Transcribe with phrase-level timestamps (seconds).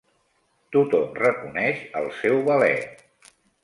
[0.77, 2.77] Tothom reconeix el seu valer.